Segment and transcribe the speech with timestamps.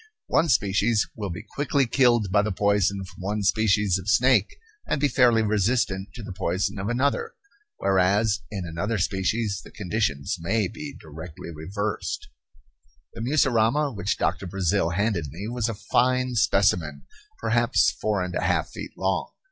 [0.25, 4.99] One species will be quickly killed by the poison from one species of snake, and
[4.99, 7.35] be fairly resistant to the poison of another;
[7.77, 12.29] whereas in another species the conditions may be directly reversed.
[13.13, 17.03] The mussurama which Doctor Brazil handed me was a fine specimen,
[17.37, 19.31] perhaps four and a half feet long.